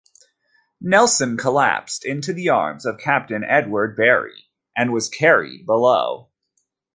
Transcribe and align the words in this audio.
Nelson 0.81 1.37
collapsed 1.37 2.05
into 2.05 2.33
the 2.33 2.49
arms 2.49 2.87
of 2.87 2.97
Captain 2.97 3.43
Edward 3.43 3.95
Berry 3.95 4.45
and 4.75 4.91
was 4.91 5.07
carried 5.07 5.67
below. 5.67 6.29